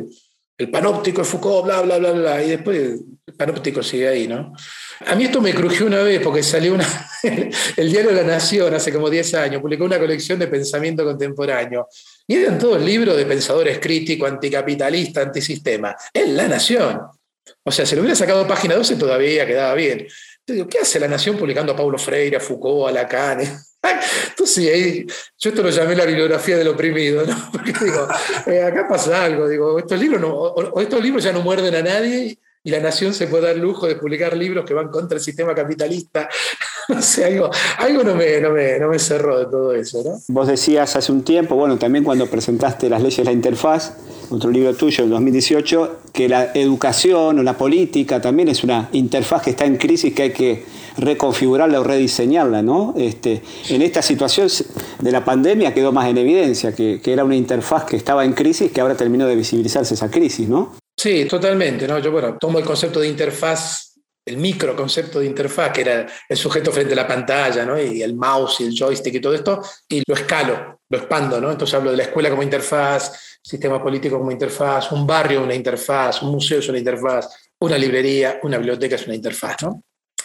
[0.62, 2.78] el panóptico de Foucault, bla, bla, bla, bla, y después
[3.26, 4.28] el panóptico sigue ahí.
[4.28, 4.52] ¿no?
[5.06, 6.86] A mí esto me crujió una vez porque salió una,
[7.76, 11.88] el diario la Nación hace como 10 años, publicó una colección de pensamiento contemporáneo.
[12.26, 15.96] Y eran todos libros de pensadores críticos, anticapitalista, antisistema.
[16.14, 17.00] En la Nación.
[17.64, 20.06] O sea, si lo hubiera sacado página 12 todavía quedaba bien.
[20.46, 23.40] Entonces, ¿qué hace la Nación publicando a Paulo Freire, a Foucault, a Lacan?
[24.28, 25.06] Entonces,
[25.38, 27.36] yo esto lo llamé la bibliografía del oprimido, ¿no?
[27.52, 28.08] Porque digo,
[28.46, 31.82] eh, acá pasa algo, digo, estos libros, no, o estos libros ya no muerden a
[31.82, 35.24] nadie y la nación se puede dar lujo de publicar libros que van contra el
[35.24, 36.28] sistema capitalista.
[36.88, 40.02] no sé, algo, algo no, me, no, me, no, me, cerró de todo eso.
[40.28, 43.96] Vos decías hace un tiempo, bueno, también cuando presentaste las leyes de la interfaz,
[44.34, 49.42] otro libro tuyo, en 2018, que la educación o la política también es una interfaz
[49.42, 50.64] que está en crisis que hay que
[50.96, 52.94] reconfigurarla o rediseñarla, ¿no?
[52.96, 54.48] Este, en esta situación
[55.00, 58.32] de la pandemia quedó más en evidencia que, que era una interfaz que estaba en
[58.32, 60.74] crisis que ahora terminó de visibilizarse esa crisis, ¿no?
[60.96, 61.88] Sí, totalmente.
[61.88, 61.98] ¿no?
[61.98, 63.91] Yo, bueno, tomo el concepto de interfaz,
[64.24, 67.80] el micro concepto de interfaz, que era el sujeto frente a la pantalla, ¿no?
[67.80, 71.40] y el mouse y el joystick y todo esto, y lo escalo, lo expando.
[71.40, 71.50] ¿no?
[71.50, 76.22] Entonces hablo de la escuela como interfaz, sistema político como interfaz, un barrio una interfaz,
[76.22, 79.56] un museo es una interfaz, una librería, una biblioteca es una interfaz.
[79.62, 79.82] ¿no?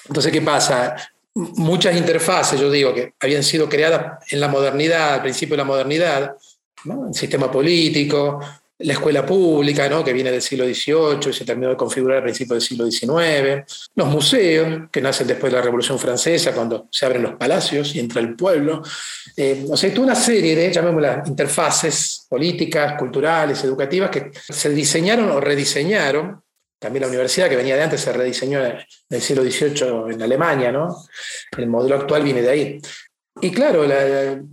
[0.07, 0.95] Entonces, ¿qué pasa?
[1.33, 5.63] Muchas interfaces, yo digo, que habían sido creadas en la modernidad, al principio de la
[5.63, 6.35] modernidad,
[6.85, 7.07] ¿no?
[7.07, 8.39] el sistema político,
[8.79, 10.03] la escuela pública, ¿no?
[10.03, 13.89] que viene del siglo XVIII y se terminó de configurar a principios del siglo XIX,
[13.95, 17.99] los museos, que nacen después de la Revolución Francesa, cuando se abren los palacios y
[17.99, 18.83] entra el pueblo.
[19.35, 25.31] Eh, o sea, toda una serie de, llamémoslas, interfaces políticas, culturales, educativas, que se diseñaron
[25.31, 26.41] o rediseñaron
[26.79, 28.77] también la universidad que venía de antes se rediseñó en
[29.09, 30.95] el siglo XVIII en Alemania, ¿no?
[31.57, 32.81] El modelo actual viene de ahí.
[33.41, 33.85] Y claro,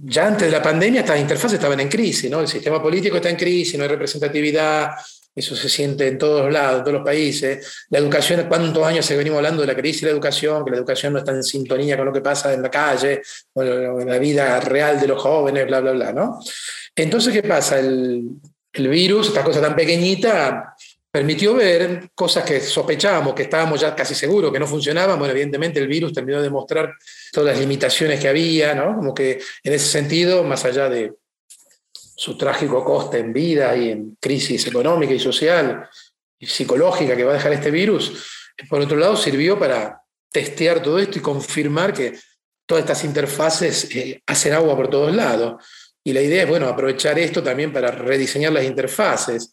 [0.04, 2.40] ya antes de la pandemia estas interfaces estaban en crisis, ¿no?
[2.40, 4.90] El sistema político está en crisis, no hay representatividad,
[5.34, 7.86] eso se siente en todos lados, en todos los países.
[7.90, 10.64] La educación, ¿cuántos años se venimos hablando de la crisis de la educación?
[10.64, 13.22] Que la educación no está en sintonía con lo que pasa en la calle,
[13.54, 16.38] o en la vida real de los jóvenes, bla, bla, bla, ¿no?
[16.94, 17.80] Entonces, ¿qué pasa?
[17.80, 18.28] El,
[18.74, 20.73] el virus, esta cosa tan pequeñita,
[21.14, 25.16] permitió ver cosas que sospechábamos, que estábamos ya casi seguros que no funcionaban.
[25.16, 26.92] Bueno, evidentemente el virus terminó de demostrar
[27.30, 28.96] todas las limitaciones que había, ¿no?
[28.96, 31.12] Como que en ese sentido, más allá de
[31.92, 35.88] su trágico coste en vida y en crisis económica y social
[36.36, 40.98] y psicológica que va a dejar este virus, por otro lado sirvió para testear todo
[40.98, 42.18] esto y confirmar que
[42.66, 45.64] todas estas interfaces eh, hacen agua por todos lados.
[46.02, 49.52] Y la idea es, bueno, aprovechar esto también para rediseñar las interfaces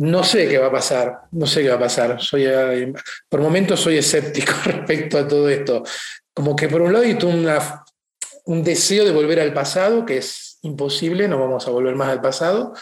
[0.00, 2.22] no sé qué va a pasar, no sé qué va a pasar.
[2.22, 2.90] Soy, eh,
[3.28, 5.82] por momentos soy escéptico respecto a todo esto.
[6.32, 7.18] Como que por un lado hay
[8.46, 12.22] un deseo de volver al pasado, que es imposible, no vamos a volver más al
[12.22, 12.72] pasado.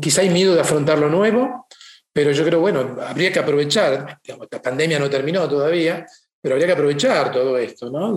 [0.00, 1.68] quizá hay miedo de afrontar lo nuevo,
[2.12, 4.18] pero yo creo, bueno, habría que aprovechar,
[4.50, 6.04] la pandemia no terminó todavía,
[6.40, 8.16] pero habría que aprovechar todo esto, ¿no?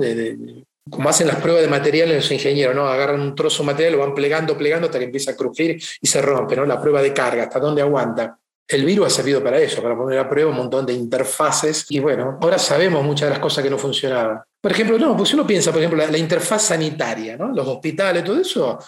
[0.89, 2.87] Como hacen las pruebas de materiales los ingenieros, ¿no?
[2.87, 6.07] Agarran un trozo de material, lo van plegando, plegando hasta que empieza a crujir y
[6.07, 6.65] se rompe, ¿no?
[6.65, 8.37] La prueba de carga, hasta dónde aguanta.
[8.67, 11.99] El virus ha servido para eso, para poner a prueba un montón de interfaces y
[11.99, 14.41] bueno, ahora sabemos muchas de las cosas que no funcionaban.
[14.61, 17.51] Por ejemplo, no, pues uno piensa, por ejemplo, la, interfaz sanitaria, ¿no?
[17.51, 18.79] Los hospitales, todo eso,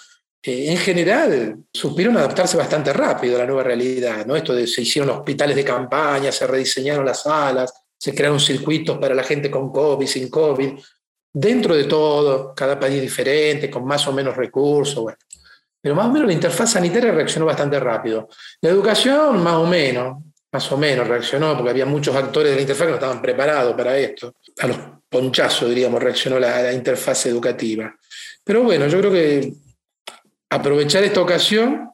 [0.41, 4.35] eh, en general supieron adaptarse bastante rápido a la nueva realidad, ¿no?
[4.35, 9.15] Esto de se hicieron hospitales de campaña, se rediseñaron las salas, se crearon circuitos para
[9.15, 10.73] la gente con COVID, sin COVID
[11.33, 15.17] dentro de todo, cada país diferente, con más o menos recursos, bueno.
[15.81, 18.27] Pero más o menos la interfaz sanitaria reaccionó bastante rápido.
[18.61, 20.17] La educación, más o menos,
[20.51, 23.75] más o menos reaccionó, porque había muchos actores de la interfaz que no estaban preparados
[23.75, 24.35] para esto.
[24.59, 27.95] A los ponchazos, diríamos, reaccionó la, interfaz educativa.
[28.43, 29.53] Pero bueno, yo creo que
[30.49, 31.91] aprovechar esta ocasión,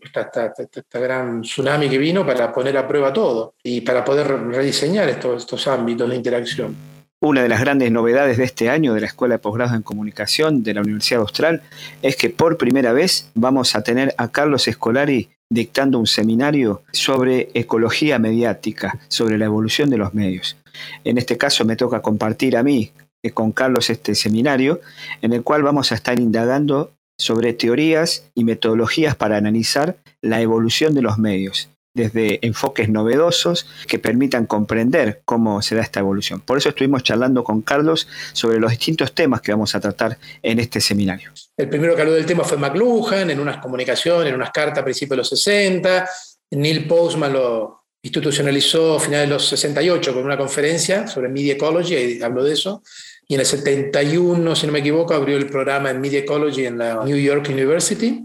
[0.00, 5.08] esta, esta, gran tsunami que vino, para poner a prueba todo y para poder rediseñar
[5.08, 6.95] estos, estos ámbitos de interacción.
[7.26, 10.62] Una de las grandes novedades de este año de la Escuela de Posgrado en Comunicación
[10.62, 11.60] de la Universidad Austral
[12.00, 17.48] es que por primera vez vamos a tener a Carlos Escolari dictando un seminario sobre
[17.54, 20.56] ecología mediática, sobre la evolución de los medios.
[21.02, 22.92] En este caso me toca compartir a mí
[23.24, 24.80] eh, con Carlos este seminario
[25.20, 30.94] en el cual vamos a estar indagando sobre teorías y metodologías para analizar la evolución
[30.94, 36.40] de los medios desde enfoques novedosos que permitan comprender cómo se da esta evolución.
[36.40, 40.60] Por eso estuvimos charlando con Carlos sobre los distintos temas que vamos a tratar en
[40.60, 41.32] este seminario.
[41.56, 44.84] El primero que habló del tema fue McLuhan, en unas comunicaciones, en unas cartas a
[44.84, 46.08] principios de los 60.
[46.50, 51.96] Neil Postman lo institucionalizó a finales de los 68 con una conferencia sobre Media Ecology,
[51.96, 52.82] y habló de eso.
[53.26, 56.78] Y en el 71, si no me equivoco, abrió el programa en Media Ecology en
[56.78, 58.22] la New York University.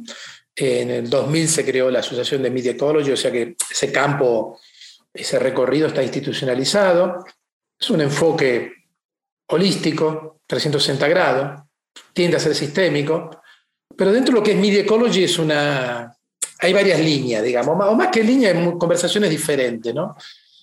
[0.55, 4.59] En el 2000 se creó la Asociación de Media Ecology, o sea que ese campo,
[5.13, 7.25] ese recorrido está institucionalizado.
[7.79, 8.73] Es un enfoque
[9.47, 11.61] holístico, 360 grados,
[12.13, 13.41] tiende a ser sistémico,
[13.95, 16.15] pero dentro de lo que es Media Ecology es una...
[16.59, 20.15] Hay varias líneas, digamos, o más que líneas, conversaciones diferentes, ¿no?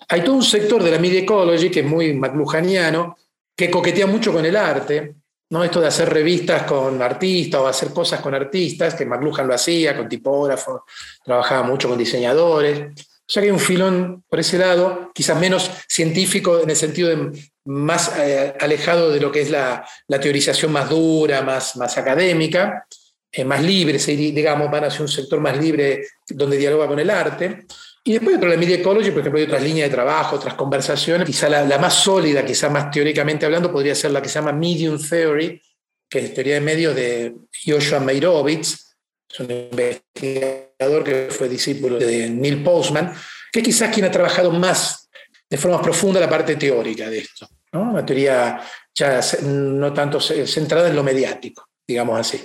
[0.08, 3.16] Hay todo un sector de la Media Ecology que es muy McLuhaniano,
[3.56, 5.16] que coquetea mucho con el arte,
[5.50, 5.64] ¿no?
[5.64, 9.96] Esto de hacer revistas con artistas o hacer cosas con artistas, que McLuhan lo hacía,
[9.96, 10.82] con tipógrafos,
[11.24, 12.92] trabajaba mucho con diseñadores.
[13.28, 17.10] O sea que hay un filón por ese lado, quizás menos científico en el sentido
[17.10, 19.84] de más eh, alejado de lo que es la,
[20.20, 22.86] teorización más dura, más, más académica,
[23.30, 27.66] eh, más libre, digamos, van hacia un sector más libre donde dialoga con el arte.
[28.08, 30.54] Y después dentro de la Media Ecology, por ejemplo, hay otras líneas de trabajo, otras
[30.54, 31.26] conversaciones.
[31.26, 34.98] Quizá la, más sólida, quizá más teóricamente hablando, podría ser la que se llama Medium
[34.98, 35.60] Theory,
[36.08, 37.34] que es teoría de medios de
[37.66, 38.96] Joshua Meirovitz,
[39.30, 43.12] es un investigador que fue discípulo de Neil Postman,
[43.52, 45.10] que quizás quien ha trabajado más
[45.50, 47.46] de forma profunda la parte teórica de esto.
[47.74, 47.90] ¿no?
[47.90, 48.58] Una teoría
[48.94, 52.42] ya no tanto centrada en lo mediático, digamos así.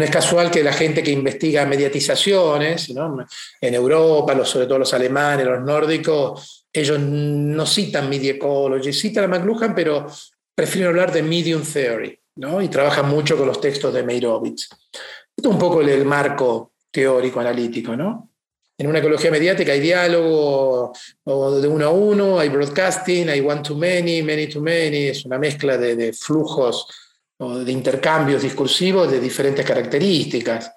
[0.00, 2.88] No es casual que la gente que investiga mediatizaciones,
[3.60, 9.28] en Europa, sobre todo los alemanes, los nórdicos, ellos no citan media ecology, citan a
[9.28, 10.06] McLuhan, pero
[10.54, 12.62] prefieren hablar de medium theory, ¿no?
[12.62, 14.70] y trabajan mucho con los textos de Meirovitz.
[15.36, 17.94] Esto es un poco el, marco teórico analítico.
[17.94, 18.30] ¿no?
[18.78, 20.94] En una ecología mediática hay diálogo
[21.26, 25.38] de uno a uno, hay broadcasting, hay one to many, many to many, es una
[25.38, 26.86] mezcla de, de flujos
[27.40, 30.72] de intercambios discursivos de diferentes características.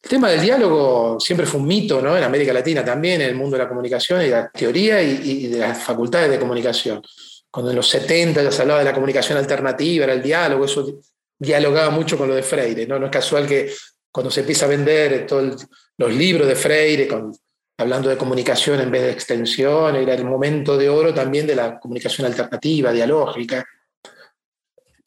[0.00, 2.16] El tema del diálogo siempre fue un mito, ¿no?
[2.16, 5.58] En América Latina también, en el mundo de la comunicación y la teoría y, de
[5.58, 7.02] las facultades de comunicación.
[7.50, 11.00] Cuando en los 70 ya se hablaba de la comunicación alternativa, era el diálogo, eso
[11.36, 12.98] dialogaba mucho con lo de Freire, ¿no?
[13.00, 13.72] No es casual que
[14.12, 17.32] cuando se empieza a vender todos los libros de Freire, con,
[17.76, 21.80] hablando de comunicación en vez de extensión, era el momento de oro también de la
[21.80, 23.64] comunicación alternativa, dialógica.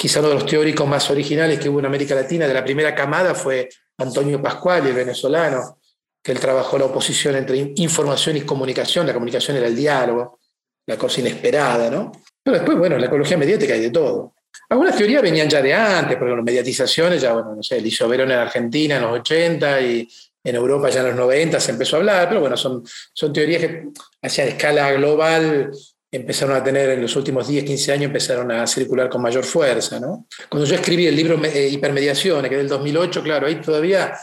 [0.02, 2.96] Quizá uno de los teóricos más originales que hubo en América Latina de la primera
[2.96, 5.78] camada fue Antonio Pascual, el venezolano,
[6.24, 9.06] que él trabajó la oposición entre información y comunicación.
[9.06, 10.40] La comunicación era el diálogo,
[10.88, 12.12] la cosa inesperada, ¿no?
[12.42, 14.34] Pero después, bueno, en la ecología mediática hay de todo.
[14.70, 18.32] Algunas teorías venían ya de antes, por ejemplo, mediatizaciones, ya, bueno, no sé, Eliseo Verón
[18.32, 20.10] en Argentina en los 80 y
[20.44, 22.84] en Europa ya en los 90 se empezó a hablar, pero bueno, son,
[23.14, 23.84] son teorías que
[24.24, 25.70] hacia escala global
[26.12, 30.00] empezaron a tener en los últimos 10, 15 años, empezaron a circular con mayor fuerza.
[30.00, 30.28] ¿no?
[30.50, 34.14] Cuando yo escribí el libro eh, Hipermediaciones, que del 2008, claro, ahí todavía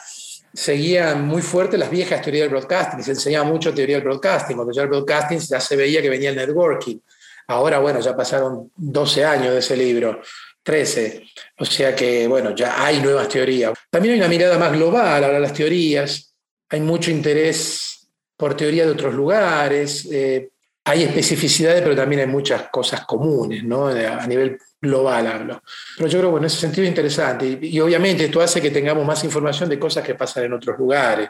[0.52, 4.72] seguían muy fuertes las viejas teorías del broadcasting, se enseñaba mucho teoría del broadcasting, cuando
[4.72, 6.98] ya el broadcasting ya se veía que venía el networking.
[7.46, 10.20] Ahora, bueno, ya pasaron 12 años de ese libro,
[10.62, 11.22] 13,
[11.58, 13.72] o sea que, bueno, ya hay nuevas teorías.
[13.88, 16.34] También hay una mirada más global ahora las teorías,
[16.68, 20.50] hay mucho interés por teoría de otros lugares, eh,
[20.88, 23.88] hay especificidades, pero también hay muchas cosas comunes, ¿no?
[23.88, 25.62] A nivel global hablo.
[25.98, 27.58] Pero yo creo que en ese sentido es interesante.
[27.60, 31.28] Y, obviamente esto hace que tengamos más información de cosas que pasan en otros lugares.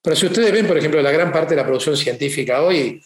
[0.00, 3.02] Pero si ustedes ven, por ejemplo, la gran parte de la producción científica hoy,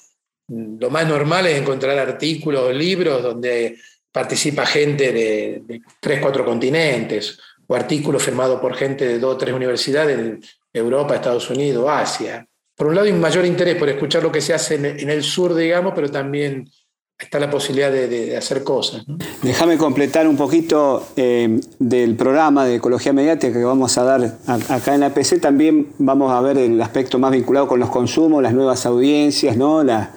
[0.46, 3.78] lo más normal es encontrar artículos o libros donde
[4.12, 9.36] participa gente de, de tres, cuatro continentes, o artículos firmados por gente de dos o
[9.36, 10.40] tres universidades en
[10.72, 12.47] Europa, Estados Unidos, Asia
[12.78, 15.24] por un lado hay un mayor interés por escuchar lo que se hace en, el
[15.24, 16.70] sur, digamos, pero también
[17.18, 19.04] está la posibilidad de, hacer cosas.
[19.42, 24.94] Déjame completar un poquito eh, del programa de ecología mediática que vamos a dar acá
[24.94, 25.40] en la PC.
[25.40, 29.82] También vamos a ver el aspecto más vinculado con los consumos, las nuevas audiencias, ¿no?
[29.82, 30.12] la,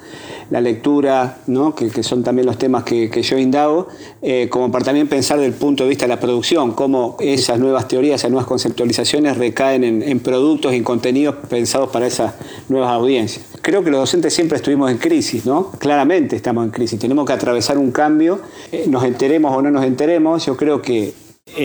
[0.52, 1.74] la lectura, ¿no?
[1.74, 3.88] que, son también los temas que, yo indago,
[4.20, 7.88] eh, como para también pensar del punto de vista de la producción, cómo esas nuevas
[7.88, 12.34] teorías, esas nuevas conceptualizaciones recaen en, productos y en contenidos pensados para esas
[12.68, 13.46] nuevas audiencias.
[13.62, 15.70] Creo que los docentes siempre estuvimos en crisis, ¿no?
[15.78, 18.38] Claramente estamos en crisis, tenemos que atravesar un cambio,
[18.70, 21.14] eh, nos enteremos o no nos enteremos, yo creo que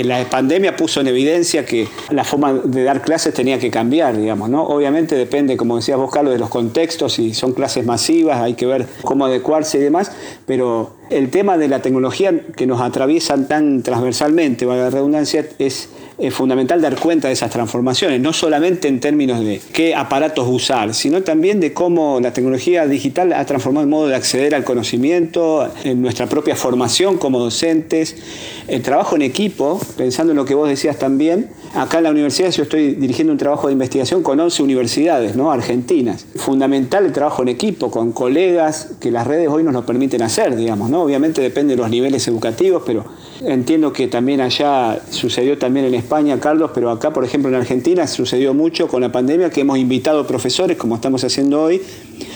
[0.03, 4.49] la pandemia puso en evidencia que la forma de dar clases tenía que cambiar, digamos,
[4.49, 4.63] ¿no?
[4.63, 8.65] Obviamente depende, como decías vos, Carlos, de los contextos, si son clases masivas, hay que
[8.65, 10.11] ver cómo adecuarse y demás,
[10.45, 15.89] pero el tema de la tecnología que nos atraviesan tan transversalmente, valga la redundancia, es
[16.17, 20.95] es fundamental dar cuenta de esas transformaciones, no solamente en términos de qué aparatos usar,
[20.95, 25.71] sino también de cómo la tecnología digital ha transformado el modo de acceder al conocimiento,
[25.83, 28.15] en nuestra propia formación como docentes,
[28.67, 31.49] el trabajo en equipo, pensando en lo que vos decías también.
[31.75, 35.51] Acá en la universidad yo estoy dirigiendo un trabajo de investigación con 11 universidades ¿no?
[35.51, 36.25] argentinas.
[36.35, 40.55] Fundamental el trabajo en equipo, con colegas que las redes hoy nos lo permiten hacer,
[40.55, 40.89] digamos.
[40.89, 41.03] ¿no?
[41.03, 43.05] Obviamente depende de los niveles educativos, pero
[43.41, 48.07] entiendo que también allá sucedió también en España, Carlos, pero acá, por ejemplo, en Argentina
[48.07, 51.81] sucedió mucho con la pandemia que hemos invitado profesores, como estamos haciendo hoy,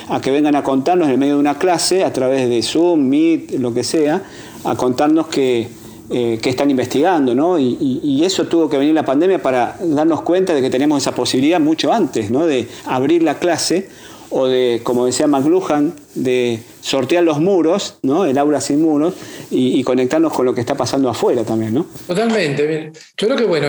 [0.10, 3.52] a que vengan a contarnos en medio de una clase, a través de Zoom, Meet,
[3.60, 4.24] lo que sea,
[4.64, 5.68] a contarnos que,
[6.10, 7.58] eh, están investigando, ¿no?
[7.58, 11.60] Y, eso tuvo que venir la pandemia para darnos cuenta de que tenemos esa posibilidad
[11.60, 12.46] mucho antes, ¿no?
[12.46, 13.90] De abrir la clase
[14.30, 18.26] o de, como decía McLuhan, de sortear los muros, ¿no?
[18.26, 19.14] el aula sin muros,
[19.50, 21.74] y, conectarnos con lo que está pasando afuera también.
[21.74, 21.86] ¿no?
[22.08, 22.92] Totalmente.
[23.18, 23.68] Yo creo que, bueno,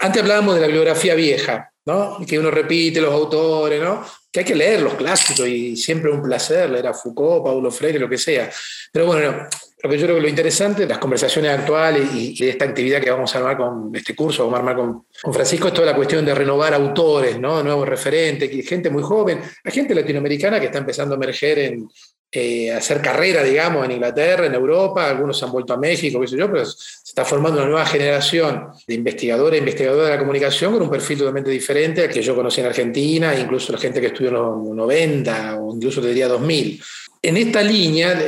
[0.00, 2.18] antes hablábamos de la bibliografía vieja, ¿no?
[2.26, 4.02] que uno repite los autores, ¿no?
[4.30, 7.98] que hay que leer los clásicos y siempre un placer leer a Foucault, Paulo Freire,
[7.98, 8.50] lo que sea.
[8.92, 9.48] Pero bueno,
[9.86, 13.10] lo que yo creo que lo interesante las conversaciones actuales y, de esta actividad que
[13.10, 15.94] vamos a armar con este curso, vamos a armar con, con Francisco, es toda la
[15.94, 17.62] cuestión de renovar autores, ¿no?
[17.62, 21.88] nuevos referentes, gente muy joven, hay gente latinoamericana que está empezando a emerger en,
[22.32, 26.36] eh, hacer carrera, digamos, en Inglaterra, en Europa, algunos han vuelto a México, qué sé
[26.36, 30.82] yo, pero se está formando una nueva generación de investigadores investigadoras de la comunicación con
[30.82, 34.30] un perfil totalmente diferente al que yo conocí en Argentina, incluso la gente que estudió
[34.30, 36.82] en los 90 o incluso te diría 2000.
[37.22, 38.20] En esta línea,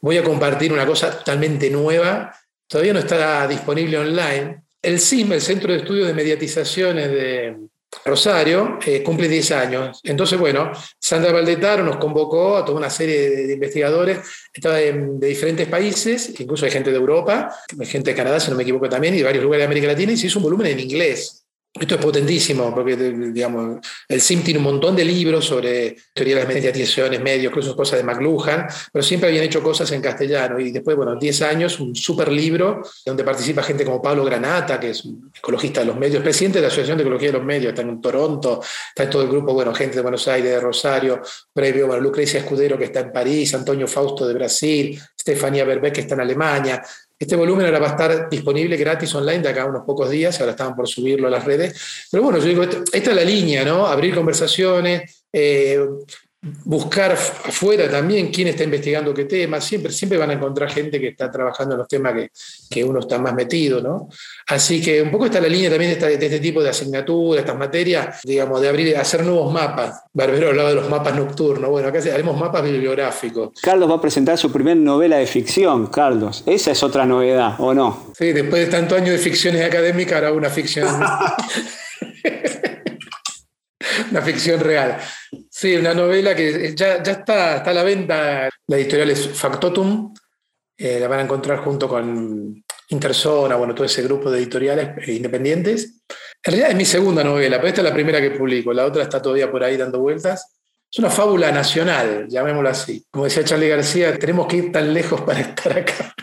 [0.00, 2.34] voy a compartir una cosa totalmente nueva,
[2.66, 4.64] todavía no está disponible online.
[4.80, 7.56] El CIM, el Centro de Estudios de Mediatizaciones de
[8.04, 10.00] Rosario, eh, cumple 10 años.
[10.02, 14.18] Entonces, bueno, Sandra Valdetaro nos convocó a toda una serie de, investigadores
[14.56, 18.56] de, de, diferentes países, incluso hay gente de Europa, hay gente de Canadá, si no
[18.56, 20.68] me equivoco también, y de varios lugares de América Latina, y se hizo un volumen
[20.68, 21.41] en inglés.
[21.74, 26.40] Esto es potentísimo, porque digamos, el SIM tiene un montón de libros sobre teoría de
[26.42, 30.60] las mediatizaciones, medios, incluso cosas de McLuhan, pero siempre habían hecho cosas en castellano.
[30.60, 34.90] Y después, bueno, 10 años, un super libro donde participa gente como Pablo Granata, que
[34.90, 35.02] es
[35.34, 38.02] ecologista de los medios, presidente de la Asociación de Ecología de los Medios, está en
[38.02, 41.22] Toronto, está en todo el grupo, bueno, gente de Buenos Aires, de Rosario,
[41.54, 46.00] previo, bueno, Lucrecia Escudero, que está en París, Antonio Fausto de Brasil, Stefania Berbeck, que
[46.02, 46.82] está en Alemania,
[47.22, 50.38] este volumen ahora va a estar disponible gratis online de acá a unos pocos días,
[50.40, 52.06] ahora estaban por subirlo a las redes.
[52.10, 53.86] Pero bueno, yo digo, esta es la línea, ¿no?
[53.86, 55.78] Abrir conversaciones, eh,
[56.42, 61.08] buscar afuera también quién está investigando qué temas, siempre, siempre van a encontrar gente que
[61.08, 62.30] está trabajando en los temas que,
[62.68, 64.08] que uno está más metido, ¿no?
[64.48, 68.20] Así que un poco está la línea también de, este tipo de asignaturas, estas materias,
[68.24, 70.02] digamos, de abrir, hacer nuevos mapas.
[70.12, 73.50] Barbero hablaba de los mapas nocturnos, bueno, acá haremos mapas bibliográficos.
[73.62, 76.42] Carlos va a presentar su primera novela de ficción, Carlos.
[76.46, 78.12] Esa es otra novedad, ¿o no?
[78.18, 80.88] Sí, después de tantos años de ficciones académicas, ahora una ficción.
[84.10, 84.98] una ficción real.
[85.50, 88.48] Sí, una novela que ya, está, está a la venta.
[88.66, 90.14] La editorial es Factotum.
[90.76, 96.02] Eh, la van a encontrar junto con Interzona, bueno, todo ese grupo de editoriales independientes.
[96.44, 98.72] En realidad es mi segunda novela, pero esta es la primera que publico.
[98.72, 100.58] La otra está todavía por ahí dando vueltas.
[100.90, 103.06] Es una fábula nacional, llamémoslo así.
[103.10, 106.14] Como decía Charlie García, tenemos que ir tan lejos para estar acá.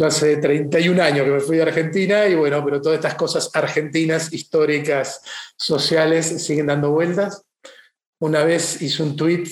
[0.00, 3.50] Yo hace 31 años que me fui de Argentina y bueno, pero todas estas cosas
[3.52, 5.20] argentinas, históricas,
[5.58, 7.44] sociales, siguen dando vueltas.
[8.18, 9.44] Una vez hice un tweet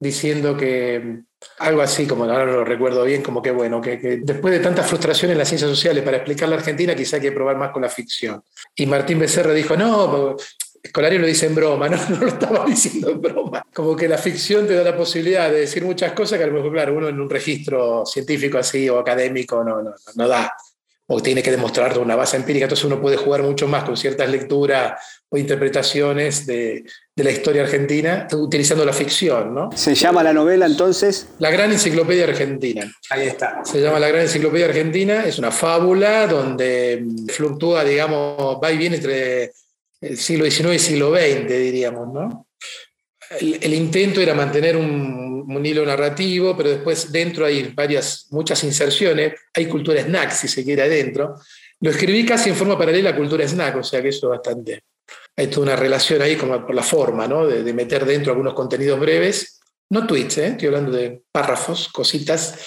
[0.00, 1.20] diciendo que
[1.58, 4.86] algo así, como ahora no lo recuerdo bien, como que bueno, que, después de tantas
[4.86, 7.82] frustraciones en las ciencias sociales para explicar la Argentina, quizá hay que probar más con
[7.82, 8.42] la ficción.
[8.74, 10.36] Y Martín Becerra dijo, no,
[10.86, 11.96] Escolario lo dice en broma, ¿no?
[12.08, 13.66] no lo estaba diciendo en broma.
[13.74, 16.54] Como que la ficción te da la posibilidad de decir muchas cosas que a lo
[16.54, 20.52] mejor, claro, uno en un registro científico así o académico no, no, no da
[21.08, 24.28] o tiene que demostrar una base empírica, entonces uno puede jugar mucho más con ciertas
[24.28, 26.84] lecturas o interpretaciones de,
[27.14, 29.70] de, la historia argentina utilizando la ficción, ¿no?
[29.72, 31.28] ¿Se llama la novela entonces?
[31.38, 32.92] La Gran Enciclopedia Argentina.
[33.10, 33.64] Ahí está.
[33.64, 38.96] Se llama La Gran Enciclopedia Argentina, es una fábula donde fluctúa, digamos, va y viene
[38.96, 39.52] entre
[40.08, 42.48] el siglo XIX y siglo XX, diríamos, ¿no?
[43.40, 49.34] El, intento era mantener un, un, hilo narrativo, pero después dentro hay varias, muchas inserciones,
[49.52, 51.34] hay cultura snack, si se quiere, adentro.
[51.80, 54.84] Lo escribí casi en forma paralela a cultura snack, o sea que eso es bastante...
[55.36, 57.46] Hay toda una relación ahí como por la forma, ¿no?
[57.46, 60.46] De, meter dentro algunos contenidos breves, no tweets, ¿eh?
[60.48, 62.58] estoy hablando de párrafos, cositas,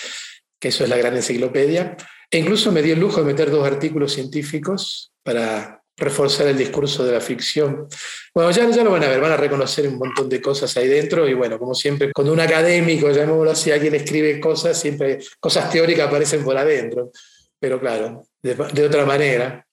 [0.60, 1.98] que eso es la gran enciclopedia.
[2.30, 7.06] E incluso me di el lujo de meter dos artículos científicos para reforzar el discurso
[7.06, 7.88] de la ficción.
[8.34, 10.88] Bueno, ya, ya lo van a ver, van a reconocer un montón de cosas ahí
[10.88, 15.70] dentro y bueno, como siempre, cuando un académico, llamémoslo así, alguien escribe cosas, siempre cosas
[15.70, 17.12] teóricas aparecen por adentro,
[17.60, 19.66] pero claro, de, otra manera.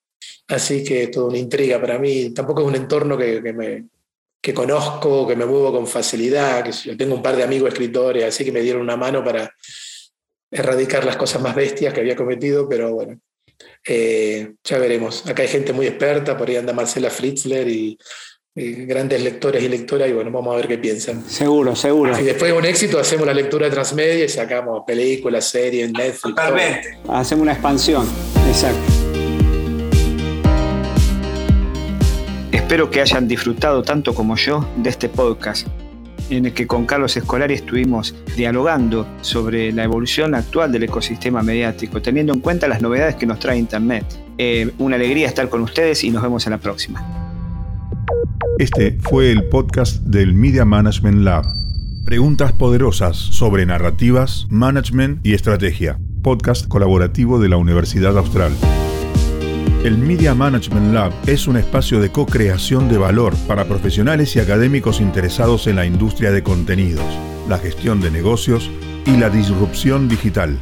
[0.48, 2.32] Así que toda una intriga para mí.
[2.32, 3.84] Tampoco es un entorno que, que me,
[4.40, 8.24] que conozco, que me muevo con facilidad, que yo tengo un par de amigos escritores,
[8.24, 9.52] así que me dieron una mano para
[10.50, 13.18] erradicar las cosas más bestias que había cometido, pero bueno,
[13.86, 15.26] eh, ya veremos.
[15.26, 17.98] Acá hay gente muy experta, por ahí anda Marcela Fritzler y,
[18.58, 21.22] grandes lectores y lectoras, y bueno, vamos a ver qué piensan.
[21.28, 22.18] Seguro, seguro.
[22.18, 26.40] Y después de un éxito hacemos la lectura de transmedia y sacamos películas, series, Netflix.
[27.06, 28.08] Hacemos una expansión,
[28.48, 28.80] exacto.
[32.50, 35.68] Espero que hayan disfrutado tanto como yo de este podcast
[36.30, 42.02] en el que con Carlos Escolari estuvimos dialogando sobre la evolución actual del ecosistema mediático,
[42.02, 44.04] teniendo en cuenta las novedades que nos trae Internet.
[44.38, 47.04] Eh, una alegría estar con ustedes y nos vemos en la próxima.
[48.58, 51.44] Este fue el podcast del Media Management Lab.
[52.04, 55.98] Preguntas poderosas sobre narrativas, management y estrategia.
[56.22, 58.52] Podcast colaborativo de la Universidad Austral.
[59.86, 65.00] El Media Management Lab es un espacio de co-creación de valor para profesionales y académicos
[65.00, 67.06] interesados en la industria de contenidos,
[67.48, 68.68] la gestión de negocios
[69.04, 70.58] y la disrupción digital.